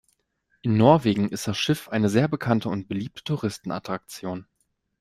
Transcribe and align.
In 0.63 0.77
Norwegen 0.77 1.29
ist 1.29 1.47
das 1.47 1.59
Schiff 1.59 1.87
eine 1.87 2.09
sehr 2.09 2.27
bekannte 2.27 2.69
und 2.69 2.87
beliebte 2.87 3.23
Touristenattraktion. 3.23 4.47